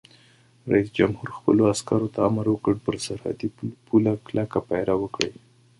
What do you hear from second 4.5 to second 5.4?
پیره وکړئ!